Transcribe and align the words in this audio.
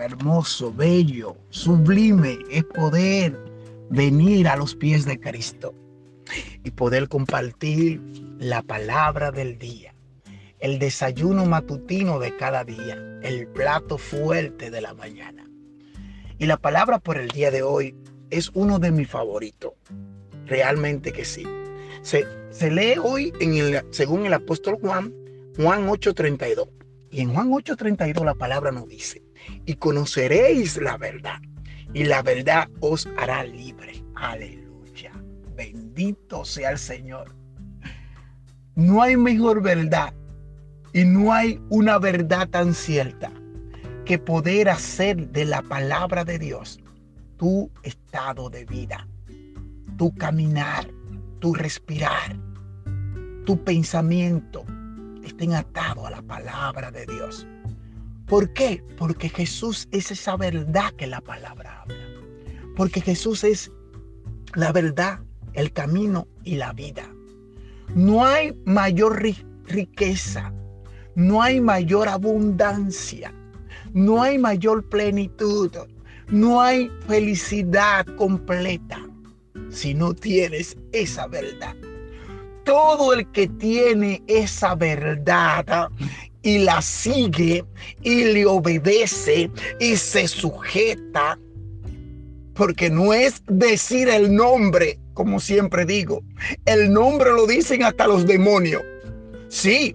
hermoso, 0.00 0.72
bello, 0.72 1.36
sublime 1.50 2.38
es 2.50 2.64
poder 2.64 3.38
venir 3.90 4.48
a 4.48 4.56
los 4.56 4.74
pies 4.74 5.04
de 5.04 5.20
Cristo 5.20 5.74
y 6.64 6.70
poder 6.70 7.08
compartir 7.08 8.00
la 8.38 8.62
palabra 8.62 9.32
del 9.32 9.58
día, 9.58 9.94
el 10.58 10.78
desayuno 10.78 11.44
matutino 11.44 12.18
de 12.18 12.34
cada 12.36 12.64
día, 12.64 12.96
el 13.22 13.46
plato 13.48 13.98
fuerte 13.98 14.70
de 14.70 14.80
la 14.80 14.94
mañana. 14.94 15.44
Y 16.38 16.46
la 16.46 16.56
palabra 16.56 16.98
por 16.98 17.18
el 17.18 17.28
día 17.28 17.50
de 17.50 17.62
hoy 17.62 17.94
es 18.30 18.50
uno 18.54 18.78
de 18.78 18.90
mis 18.90 19.08
favoritos. 19.08 19.74
Realmente 20.46 21.12
que 21.12 21.24
sí. 21.26 21.44
Se, 22.02 22.24
lee 22.70 22.94
hoy 23.02 23.34
en 23.40 23.54
el, 23.54 23.84
según 23.90 24.24
el 24.24 24.32
apóstol 24.32 24.78
Juan, 24.80 25.12
Juan 25.56 25.88
8:32. 25.88 26.68
Y 27.16 27.22
en 27.22 27.32
Juan 27.32 27.50
8:32 27.50 28.26
la 28.26 28.34
palabra 28.34 28.70
nos 28.70 28.88
dice, 28.88 29.22
y 29.64 29.76
conoceréis 29.76 30.76
la 30.76 30.98
verdad, 30.98 31.40
y 31.94 32.04
la 32.04 32.20
verdad 32.20 32.68
os 32.80 33.08
hará 33.16 33.42
libre. 33.42 34.04
Aleluya. 34.16 35.12
Bendito 35.56 36.44
sea 36.44 36.72
el 36.72 36.78
Señor. 36.78 37.34
No 38.74 39.00
hay 39.00 39.16
mejor 39.16 39.62
verdad 39.62 40.12
y 40.92 41.06
no 41.06 41.32
hay 41.32 41.58
una 41.70 41.98
verdad 41.98 42.50
tan 42.50 42.74
cierta 42.74 43.32
que 44.04 44.18
poder 44.18 44.68
hacer 44.68 45.30
de 45.30 45.46
la 45.46 45.62
palabra 45.62 46.22
de 46.22 46.38
Dios 46.38 46.78
tu 47.38 47.70
estado 47.82 48.50
de 48.50 48.66
vida, 48.66 49.08
tu 49.96 50.14
caminar, 50.16 50.86
tu 51.38 51.54
respirar, 51.54 52.36
tu 53.46 53.64
pensamiento 53.64 54.66
estén 55.26 55.54
atados 55.54 56.06
a 56.06 56.10
la 56.10 56.22
palabra 56.22 56.90
de 56.90 57.06
Dios. 57.06 57.46
¿Por 58.26 58.52
qué? 58.52 58.82
Porque 58.98 59.28
Jesús 59.28 59.88
es 59.92 60.10
esa 60.10 60.36
verdad 60.36 60.92
que 60.96 61.06
la 61.06 61.20
palabra 61.20 61.82
habla. 61.82 61.96
Porque 62.76 63.00
Jesús 63.00 63.44
es 63.44 63.70
la 64.54 64.72
verdad, 64.72 65.20
el 65.52 65.72
camino 65.72 66.26
y 66.44 66.56
la 66.56 66.72
vida. 66.72 67.08
No 67.94 68.24
hay 68.24 68.58
mayor 68.64 69.22
riqueza, 69.66 70.52
no 71.14 71.42
hay 71.42 71.60
mayor 71.60 72.08
abundancia, 72.08 73.32
no 73.92 74.22
hay 74.22 74.38
mayor 74.38 74.88
plenitud, 74.88 75.70
no 76.28 76.60
hay 76.60 76.90
felicidad 77.06 78.04
completa 78.16 79.00
si 79.70 79.94
no 79.94 80.14
tienes 80.14 80.76
esa 80.92 81.26
verdad. 81.28 81.76
Todo 82.66 83.14
el 83.14 83.30
que 83.30 83.46
tiene 83.46 84.22
esa 84.26 84.74
verdad 84.74 85.88
y 86.42 86.58
la 86.58 86.82
sigue 86.82 87.64
y 88.02 88.24
le 88.24 88.44
obedece 88.44 89.50
y 89.78 89.96
se 89.96 90.26
sujeta, 90.26 91.38
porque 92.54 92.90
no 92.90 93.14
es 93.14 93.42
decir 93.46 94.08
el 94.08 94.34
nombre, 94.34 94.98
como 95.14 95.38
siempre 95.38 95.84
digo, 95.84 96.22
el 96.64 96.92
nombre 96.92 97.30
lo 97.30 97.46
dicen 97.46 97.84
hasta 97.84 98.08
los 98.08 98.26
demonios. 98.26 98.82
Sí, 99.48 99.94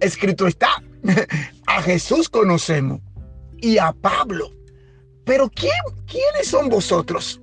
escrito 0.00 0.46
está, 0.46 0.82
a 1.66 1.82
Jesús 1.82 2.28
conocemos 2.28 3.00
y 3.56 3.78
a 3.78 3.92
Pablo. 3.92 4.50
Pero 5.24 5.50
¿quién, 5.50 5.72
¿quiénes 6.06 6.46
son 6.48 6.68
vosotros? 6.68 7.40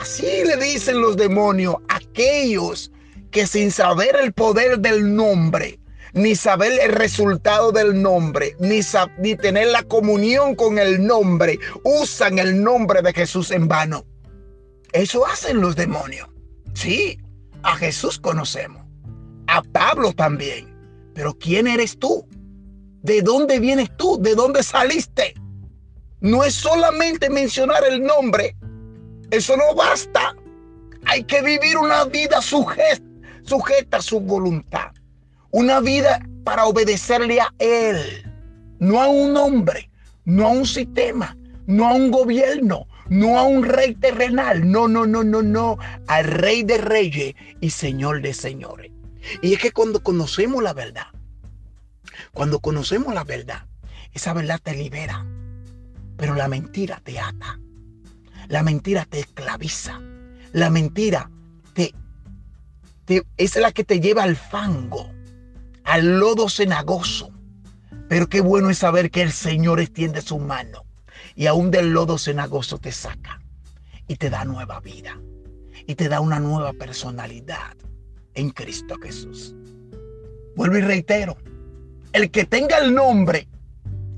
Así 0.00 0.42
le 0.44 0.56
dicen 0.56 1.00
los 1.00 1.16
demonios, 1.16 1.76
aquellos 1.88 2.90
que 3.34 3.48
sin 3.48 3.72
saber 3.72 4.14
el 4.22 4.32
poder 4.32 4.78
del 4.78 5.16
nombre, 5.16 5.80
ni 6.12 6.36
saber 6.36 6.78
el 6.80 6.92
resultado 6.92 7.72
del 7.72 8.00
nombre, 8.00 8.54
ni, 8.60 8.78
ni 9.18 9.34
tener 9.34 9.66
la 9.72 9.82
comunión 9.82 10.54
con 10.54 10.78
el 10.78 11.04
nombre, 11.04 11.58
usan 11.82 12.38
el 12.38 12.62
nombre 12.62 13.02
de 13.02 13.12
Jesús 13.12 13.50
en 13.50 13.66
vano. 13.66 14.04
Eso 14.92 15.26
hacen 15.26 15.60
los 15.60 15.74
demonios. 15.74 16.28
Sí, 16.74 17.18
a 17.64 17.74
Jesús 17.74 18.20
conocemos, 18.20 18.80
a 19.48 19.62
Pablo 19.62 20.12
también. 20.12 20.72
Pero 21.12 21.36
¿quién 21.36 21.66
eres 21.66 21.98
tú? 21.98 22.24
¿De 23.02 23.20
dónde 23.20 23.58
vienes 23.58 23.90
tú? 23.96 24.16
¿De 24.22 24.36
dónde 24.36 24.62
saliste? 24.62 25.34
No 26.20 26.44
es 26.44 26.54
solamente 26.54 27.28
mencionar 27.30 27.82
el 27.84 28.00
nombre. 28.00 28.54
Eso 29.32 29.56
no 29.56 29.74
basta. 29.74 30.36
Hay 31.06 31.24
que 31.24 31.42
vivir 31.42 31.76
una 31.76 32.04
vida 32.04 32.40
sujeta, 32.40 33.02
sujeta 33.44 33.98
a 33.98 34.02
su 34.02 34.20
voluntad. 34.20 34.92
Una 35.50 35.80
vida 35.80 36.20
para 36.44 36.66
obedecerle 36.66 37.40
a 37.40 37.52
Él. 37.58 37.98
No 38.80 39.00
a 39.00 39.08
un 39.08 39.36
hombre, 39.36 39.90
no 40.24 40.46
a 40.46 40.50
un 40.50 40.66
sistema, 40.66 41.36
no 41.66 41.88
a 41.88 41.94
un 41.94 42.10
gobierno, 42.10 42.86
no 43.08 43.38
a 43.38 43.44
un 43.44 43.64
rey 43.64 43.94
terrenal. 43.94 44.70
No, 44.70 44.88
no, 44.88 45.06
no, 45.06 45.22
no, 45.22 45.42
no. 45.42 45.78
Al 46.08 46.24
rey 46.24 46.62
de 46.62 46.78
reyes 46.78 47.34
y 47.60 47.70
señor 47.70 48.20
de 48.22 48.34
señores. 48.34 48.90
Y 49.42 49.54
es 49.54 49.60
que 49.60 49.70
cuando 49.70 50.02
conocemos 50.02 50.62
la 50.62 50.72
verdad, 50.72 51.06
cuando 52.32 52.60
conocemos 52.60 53.14
la 53.14 53.24
verdad, 53.24 53.66
esa 54.12 54.32
verdad 54.32 54.60
te 54.62 54.74
libera. 54.74 55.24
Pero 56.16 56.34
la 56.34 56.48
mentira 56.48 57.00
te 57.02 57.18
ata. 57.18 57.58
La 58.48 58.62
mentira 58.62 59.04
te 59.04 59.20
esclaviza. 59.20 60.00
La 60.52 60.70
mentira 60.70 61.30
es 63.36 63.56
la 63.56 63.72
que 63.72 63.84
te 63.84 64.00
lleva 64.00 64.22
al 64.22 64.36
fango, 64.36 65.10
al 65.84 66.18
lodo 66.18 66.48
cenagoso. 66.48 67.30
Pero 68.08 68.28
qué 68.28 68.40
bueno 68.40 68.70
es 68.70 68.78
saber 68.78 69.10
que 69.10 69.22
el 69.22 69.32
Señor 69.32 69.80
extiende 69.80 70.20
su 70.20 70.38
mano 70.38 70.84
y 71.34 71.46
aún 71.46 71.70
del 71.70 71.90
lodo 71.90 72.18
cenagoso 72.18 72.78
te 72.78 72.92
saca 72.92 73.40
y 74.06 74.16
te 74.16 74.30
da 74.30 74.44
nueva 74.44 74.80
vida 74.80 75.18
y 75.86 75.94
te 75.94 76.08
da 76.08 76.20
una 76.20 76.38
nueva 76.38 76.72
personalidad 76.72 77.76
en 78.34 78.50
Cristo 78.50 78.96
Jesús. 79.02 79.54
Vuelvo 80.56 80.78
y 80.78 80.82
reitero, 80.82 81.36
el 82.12 82.30
que 82.30 82.44
tenga 82.44 82.78
el 82.78 82.94
nombre 82.94 83.48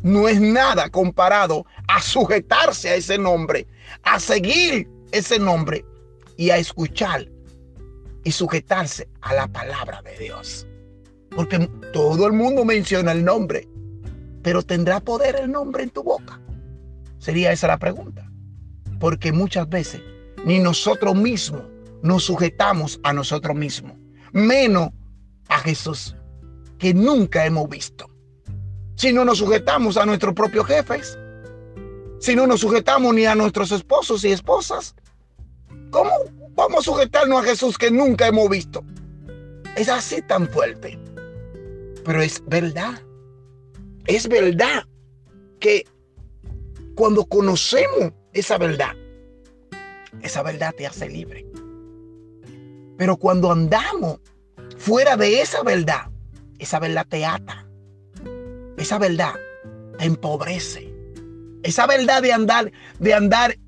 no 0.03 0.29
es 0.29 0.41
nada 0.41 0.91
comparado 0.91 1.65
a 1.89 2.01
sujetarse 2.01 2.91
a 2.91 2.95
ese 2.97 3.19
nombre, 3.19 3.67
a 4.03 4.21
seguir 4.21 4.89
ese 5.13 5.39
nombre 5.39 5.85
y 6.37 6.51
a 6.51 6.59
escuchar 6.59 7.27
y 8.27 8.33
sujetarse 8.33 9.09
a 9.23 9.35
la 9.35 9.49
palabra 9.49 10.03
de 10.03 10.19
Dios. 10.19 10.67
Porque 11.31 11.71
todo 11.93 12.27
el 12.27 12.33
mundo 12.33 12.65
menciona 12.65 13.13
el 13.13 13.25
nombre, 13.25 13.69
pero 14.43 14.63
¿tendrá 14.63 15.01
poder 15.01 15.37
el 15.37 15.51
nombre 15.51 15.85
en 15.85 15.91
tu 15.91 16.03
boca? 16.03 16.41
Sería 17.19 17.53
esa 17.53 17.69
la 17.69 17.79
pregunta. 17.79 18.31
Porque 19.01 19.33
muchas 19.33 19.69
veces 19.69 20.03
ni 20.45 20.59
nosotros 20.59 21.15
mismos 21.15 21.63
nos 22.03 22.25
sujetamos 22.25 23.01
a 23.03 23.13
nosotros 23.13 23.57
mismos, 23.57 23.97
menos 24.33 24.91
a 25.49 25.59
Jesús, 25.61 26.17
que 26.79 26.93
nunca 26.93 27.47
hemos 27.47 27.69
visto 27.69 28.11
si 28.97 29.13
no 29.13 29.25
nos 29.25 29.39
sujetamos 29.39 29.99
a 29.99 30.07
nuestros 30.07 30.35
propios 30.35 30.67
jefes, 30.67 31.19
si 32.19 32.35
no 32.35 32.47
nos 32.47 32.61
sujetamos 32.61 33.15
ni 33.15 33.27
a 33.27 33.35
nuestros 33.35 33.71
esposos 33.71 34.25
y 34.25 34.33
esposas, 34.33 34.95
¿cómo 34.95 35.06
sujetarnos 36.85 37.43
a 37.43 37.49
Jesús 37.49 37.79
que 37.79 37.91
nunca 37.91 38.27
hemos 38.27 38.49
visto? 38.49 38.85
Es 39.77 39.89
así 39.89 40.23
tan 40.23 40.49
fuerte. 40.49 40.99
Pero 42.05 42.23
es 42.23 42.43
verdad. 42.47 43.03
Es 44.07 44.29
verdad 44.29 44.87
que 45.61 45.85
cuando 46.95 47.25
conocemos 47.27 48.13
esa 48.33 48.59
verdad, 48.59 48.95
esa 50.23 50.43
verdad 50.43 50.75
te 50.77 50.87
hace 50.87 51.09
libre. 51.09 51.47
Pero 52.97 53.17
cuando 53.17 53.53
andamos 53.53 54.21
fuera 54.79 55.17
de 55.17 55.41
esa 55.41 55.63
verdad, 55.63 56.11
esa 56.59 56.79
verdad 56.79 57.07
te 57.09 57.25
ata. 57.27 57.67
Esa 58.79 58.99
verdad 58.99 59.35
te 59.99 60.05
empobrece. 60.05 60.93
Esa 61.63 61.87
verdad 61.87 62.23
de 62.23 62.33
andar, 62.33 62.73
de 62.99 63.15
andar 63.15 63.59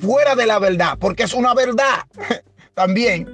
fuera 0.00 0.34
de 0.34 0.46
la 0.46 0.58
verdad, 0.58 0.98
porque 0.98 1.24
es 1.24 1.34
una 1.34 1.54
verdad 1.54 2.04
también. 2.74 3.28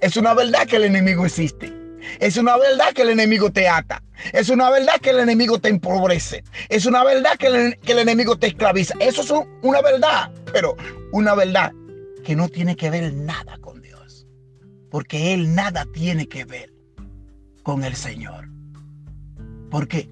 Es 0.00 0.16
una 0.16 0.34
verdad 0.34 0.66
que 0.66 0.76
el 0.76 0.84
enemigo 0.84 1.26
existe. 1.26 1.72
Es 2.20 2.36
una 2.36 2.56
verdad 2.56 2.92
que 2.94 3.02
el 3.02 3.10
enemigo 3.10 3.50
te 3.50 3.68
ata. 3.68 4.02
Es 4.32 4.48
una 4.48 4.70
verdad 4.70 4.94
que 5.00 5.10
el 5.10 5.20
enemigo 5.20 5.58
te 5.60 5.68
empobrece. 5.68 6.44
Es 6.68 6.86
una 6.86 7.04
verdad 7.04 7.36
que 7.38 7.46
el, 7.46 7.98
enemigo 7.98 8.38
te 8.38 8.48
esclaviza. 8.48 8.94
Eso 9.00 9.22
es 9.22 9.32
una 9.62 9.82
verdad, 9.82 10.32
pero 10.52 10.76
una 11.12 11.34
verdad 11.34 11.72
que 12.24 12.34
no 12.34 12.48
tiene 12.48 12.76
que 12.76 12.90
ver 12.90 13.12
nada 13.12 13.58
con 13.58 13.82
Dios. 13.82 14.26
Porque 14.90 15.34
Él 15.34 15.54
nada 15.54 15.86
tiene 15.92 16.28
que 16.28 16.44
ver 16.44 16.72
con 17.62 17.84
el 17.84 17.94
Señor. 17.94 18.48
Porque 19.70 20.08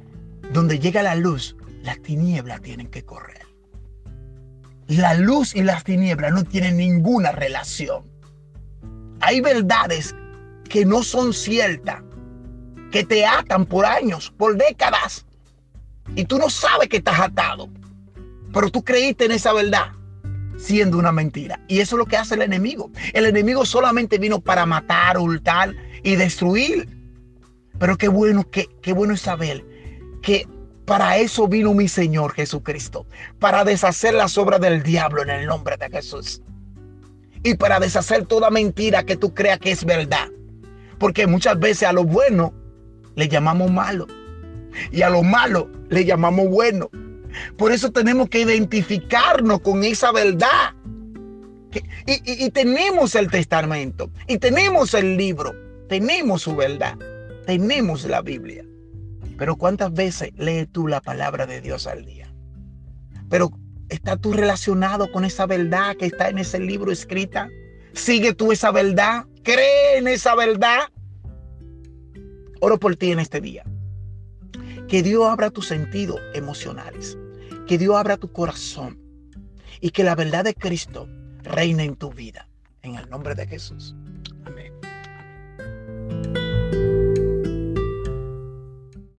donde 0.53 0.79
llega 0.79 1.03
la 1.03 1.15
luz, 1.15 1.57
las 1.83 2.01
tinieblas 2.03 2.61
tienen 2.61 2.89
que 2.89 3.05
correr. 3.05 3.54
La 4.89 5.15
luz 5.15 5.55
y 5.55 5.63
las 5.63 5.85
tinieblas 5.85 6.33
no 6.33 6.45
tienen 6.45 6.77
ninguna 6.77 7.33
relación. 7.33 8.05
Hay 9.21 9.41
verdades 9.41 10.15
que 10.69 10.85
no 10.85 11.03
son 11.03 11.33
ciertas, 11.33 12.03
que 12.91 13.05
te 13.05 13.25
atan 13.25 13.65
por 13.65 13.87
años, 13.87 14.33
por 14.37 14.57
décadas. 14.57 15.25
Y 16.15 16.25
tú 16.25 16.39
no 16.39 16.51
sabes 16.51 16.89
que 16.89 16.99
estás 16.99 17.19
atado. 17.19 17.69
Pero 18.53 18.71
tú 18.71 18.85
creíste 18.85 19.25
en 19.25 19.33
esa 19.33 19.53
verdad 19.53 19.93
siendo 20.57 20.99
una 20.99 21.13
mentira. 21.13 21.61
Y 21.67 21.81
eso 21.81 21.97
es 21.97 21.99
lo 21.99 22.07
que 22.07 22.17
hace 22.17 22.35
el 22.35 22.43
enemigo. 22.43 22.91
El 23.13 23.27
enemigo 23.27 23.65
solamente 23.65 24.19
vino 24.19 24.41
para 24.41 24.67
matar, 24.67 25.19
hurtar 25.19 25.75
y 26.03 26.17
destruir. 26.17 26.89
Pero 27.79 27.97
qué 27.97 28.09
bueno, 28.09 28.49
qué, 28.51 28.69
qué 28.83 28.93
bueno 28.93 29.15
es 29.15 29.23
saber 29.23 29.65
que 30.23 30.47
para 30.85 31.17
eso 31.19 31.49
vino 31.49 31.73
mi 31.73 31.89
Señor 31.89 32.33
Jesucristo. 32.35 33.07
Para 33.39 33.65
deshacer 33.65 34.15
las 34.15 34.37
obras 34.37 34.61
del 34.61 34.83
diablo 34.83 35.23
en 35.23 35.31
el 35.31 35.47
nombre 35.47 35.77
de 35.77 35.89
Jesús. 35.89 36.43
Y 37.43 37.55
para 37.55 37.81
deshacer 37.81 38.27
toda 38.27 38.51
mentira 38.51 39.05
que 39.05 39.17
tú 39.17 39.35
creas 39.35 39.59
que 39.59 39.71
es 39.71 39.85
verdad. 39.85 40.29
Porque 40.99 41.27
muchas 41.27 41.59
veces 41.59 41.89
a 41.89 41.93
lo 41.93 42.05
bueno 42.05 42.53
le 43.15 43.29
llamamos 43.29 43.71
malo. 43.71 44.07
Y 44.91 45.03
a 45.03 45.11
lo 45.11 45.23
malo 45.23 45.71
le 45.89 46.05
llamamos 46.05 46.49
bueno. 46.49 46.91
Por 47.57 47.73
eso 47.73 47.91
tenemos 47.91 48.29
que 48.29 48.41
identificarnos 48.41 49.61
con 49.61 49.85
esa 49.85 50.13
verdad. 50.13 50.75
Y, 52.07 52.51
tenemos 52.51 53.15
el 53.17 53.31
testamento, 53.31 54.09
y 54.29 54.39
tenemos 54.39 54.95
el 54.95 55.17
libro, 55.17 55.53
tenemos 55.89 56.43
su 56.43 56.55
verdad, 56.55 56.97
tenemos 57.47 58.05
la 58.05 58.23
Biblia. 58.23 58.65
Pero 59.37 59.57
¿cuántas 59.57 59.93
veces 59.93 60.31
lees 60.37 60.69
tú 60.71 60.87
la 60.89 61.01
palabra 61.01 61.47
de 61.47 61.61
Dios 61.61 61.87
al 61.87 62.05
día? 62.05 62.33
Pero 63.29 63.51
¿estás 63.89 64.21
tú 64.21 64.33
relacionado 64.33 65.11
con 65.11 65.25
esa 65.25 65.47
verdad 65.47 65.97
que 65.97 66.07
está 66.07 66.29
en 66.29 66.39
ese 66.39 66.61
libro 66.61 66.93
escrita? 66.93 67.49
¿Sigue 67.93 68.35
tú 68.35 68.53
esa 68.53 68.71
verdad? 68.71 69.27
¿Cree 69.43 69.99
en 69.99 70.09
esa 70.09 70.35
verdad? 70.35 70.89
Oro 72.61 72.79
por 72.79 72.97
ti 72.97 73.13
en 73.13 73.21
este 73.21 73.41
día. 73.41 73.65
Que 74.89 75.03
Dios 75.03 75.27
abra 75.27 75.51
tus 75.51 75.67
sentidos 75.67 76.21
emocionales 76.35 77.17
que 77.67 77.79
Dios 77.79 77.97
abra 77.97 78.17
tu 78.17 78.31
corazón 78.31 79.01
y 79.81 79.91
que 79.91 80.05
la 80.05 80.15
verdad 80.15 80.45
de 80.45 80.55
Cristo 80.55 81.09
reine 81.43 81.85
en 81.85 81.97
tu 81.97 82.13
vida. 82.13 82.49
En 82.83 82.97
el 82.97 83.09
nombre 83.09 83.35
de 83.35 83.47
Jesús. 83.47 83.95